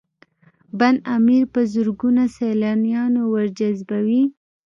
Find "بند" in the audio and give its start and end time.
0.79-0.97